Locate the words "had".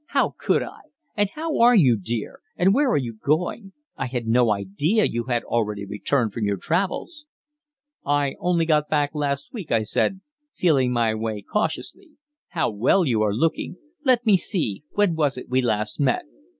4.07-4.25, 5.25-5.43